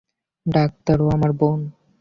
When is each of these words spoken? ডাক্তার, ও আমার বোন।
ডাক্তার, 0.45 0.97
ও 1.01 1.07
আমার 1.09 1.31
বোন। 1.31 1.59